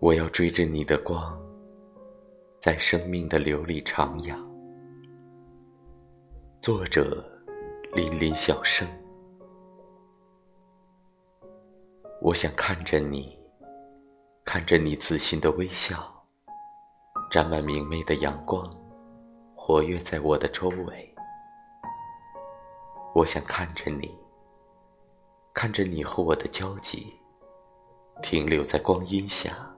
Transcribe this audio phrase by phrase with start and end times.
[0.00, 1.38] 我要追着你的光，
[2.58, 4.34] 在生命的流里徜徉。
[6.62, 7.22] 作者：
[7.92, 8.88] 林林小生。
[12.22, 13.38] 我想看着你，
[14.42, 16.24] 看着你自信的微笑，
[17.30, 18.74] 沾满明媚的阳光，
[19.54, 21.14] 活跃在我的周围。
[23.14, 24.10] 我想看着你，
[25.52, 27.12] 看着你和我的交集，
[28.22, 29.69] 停留在光阴下。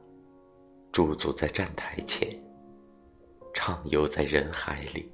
[0.92, 2.28] 驻足在站台前，
[3.54, 5.10] 畅游在人海里。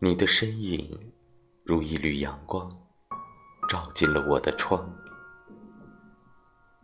[0.00, 1.12] 你的身影
[1.62, 2.68] 如一缕阳光，
[3.68, 4.92] 照进了我的窗。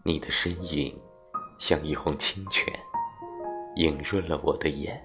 [0.04, 0.96] 你的身影
[1.58, 2.72] 像一泓清泉，
[3.74, 5.04] 映润了我的眼。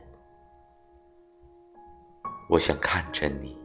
[2.48, 3.58] 我想看着你，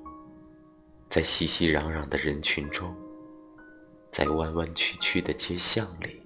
[1.10, 2.96] 在熙熙攘攘的人群中，
[4.10, 6.23] 在弯弯曲曲的街巷里。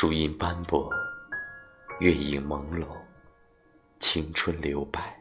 [0.00, 0.88] 树荫斑驳，
[1.98, 2.86] 月影朦胧，
[3.98, 5.20] 青春留白。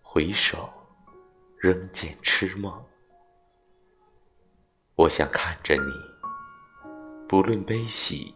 [0.00, 0.72] 回首，
[1.58, 2.82] 仍见痴梦。
[4.94, 5.90] 我想看着你，
[7.28, 8.34] 不论悲喜，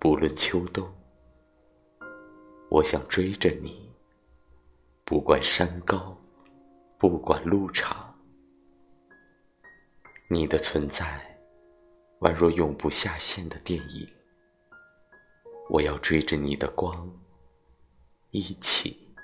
[0.00, 0.92] 不论秋冬。
[2.70, 3.88] 我想追着你，
[5.04, 6.20] 不管山高，
[6.98, 8.12] 不管路长。
[10.28, 11.24] 你的存在。
[12.20, 14.08] 宛若永不下线的电影，
[15.70, 17.10] 我要追着你的光，
[18.30, 19.14] 一起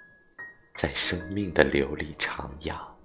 [0.75, 3.00] 在生命的流里徜徉。